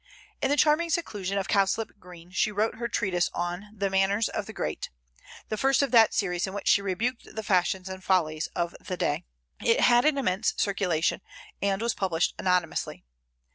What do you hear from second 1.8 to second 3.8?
Green she wrote her treatise on